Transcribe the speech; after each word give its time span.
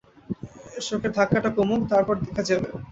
শোকের 0.79 1.11
ধাক্কাটা 1.17 1.49
কমুক, 1.57 1.81
তারপর 1.91 2.15
দেখা 2.23 2.43
যাবে। 2.49 2.67